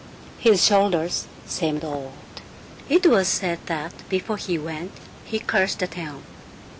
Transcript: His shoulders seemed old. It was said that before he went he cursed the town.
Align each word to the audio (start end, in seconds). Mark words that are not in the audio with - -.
His 0.39 0.65
shoulders 0.65 1.27
seemed 1.45 1.83
old. 1.85 2.13
It 2.89 3.05
was 3.05 3.27
said 3.27 3.59
that 3.67 3.93
before 4.09 4.37
he 4.37 4.57
went 4.57 4.93
he 5.25 5.37
cursed 5.37 5.77
the 5.77 5.85
town. 5.85 6.23